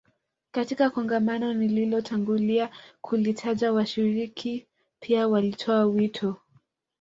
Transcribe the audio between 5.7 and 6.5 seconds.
wito